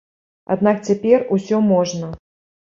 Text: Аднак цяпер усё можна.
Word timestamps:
Аднак 0.55 0.79
цяпер 0.91 1.27
усё 1.37 1.61
можна. 1.69 2.11